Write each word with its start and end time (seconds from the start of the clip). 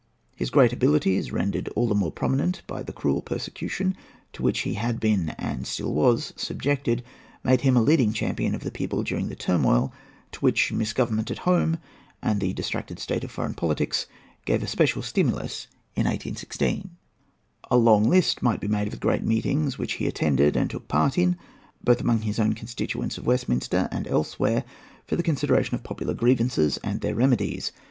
His 0.35 0.49
great 0.49 0.73
abilities, 0.73 1.31
rendered 1.31 1.67
all 1.75 1.87
the 1.87 1.93
more 1.93 2.11
prominent 2.11 2.63
by 2.65 2.81
the 2.81 2.91
cruel 2.91 3.21
persecution 3.21 3.95
to 4.33 4.41
which 4.41 4.61
he 4.61 4.73
had 4.73 4.99
been 4.99 5.29
and 5.37 5.67
still 5.67 5.93
was 5.93 6.33
subjected, 6.35 7.03
made 7.43 7.61
him 7.61 7.77
a 7.77 7.83
leading 7.83 8.11
champion 8.11 8.55
of 8.55 8.63
the 8.63 8.71
people 8.71 9.03
during 9.03 9.27
the 9.29 9.35
turmoil 9.35 9.93
to 10.31 10.39
which 10.39 10.71
misgovernment 10.71 11.29
at 11.29 11.37
home, 11.45 11.77
and 12.19 12.41
the 12.41 12.51
distracted 12.51 12.97
state 12.97 13.23
of 13.23 13.29
foreign 13.29 13.53
politics, 13.53 14.07
gave 14.43 14.63
a 14.63 14.67
special 14.67 15.03
stimulus 15.03 15.67
in 15.95 16.05
1816. 16.05 16.89
A 17.69 17.77
long 17.77 18.09
list 18.09 18.41
might 18.41 18.59
be 18.59 18.67
made 18.67 18.87
of 18.87 18.93
the 18.93 18.97
great 18.97 19.21
meetings 19.23 19.77
which 19.77 19.93
he 20.01 20.07
attended, 20.07 20.55
and 20.55 20.71
took 20.71 20.87
part 20.87 21.15
in, 21.15 21.37
both 21.83 22.01
among 22.01 22.21
his 22.21 22.39
own 22.39 22.53
constituents 22.53 23.19
of 23.19 23.27
Westminster 23.27 23.87
and 23.91 24.07
elsewhere, 24.07 24.63
for 25.05 25.15
the 25.15 25.21
consideration 25.21 25.75
of 25.75 25.83
popular 25.83 26.15
grievances 26.15 26.77
and 26.83 27.01
their 27.01 27.13
remedies. 27.13 27.71